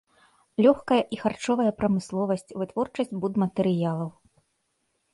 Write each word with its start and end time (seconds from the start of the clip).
Лёгкая 0.65 0.97
і 1.17 1.19
харчовая 1.25 1.71
прамысловасць, 1.83 2.55
вытворчасць 2.63 3.17
будматэрыялаў. 3.23 4.09